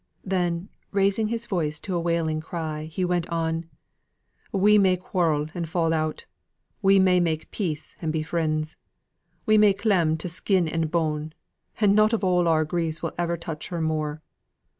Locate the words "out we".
5.93-6.97